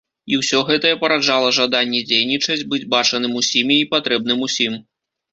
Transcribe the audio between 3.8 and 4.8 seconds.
і патрэбным усім.